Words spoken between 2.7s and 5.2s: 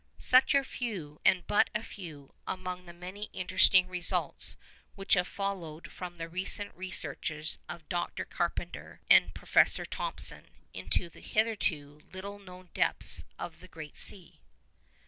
the many interesting results which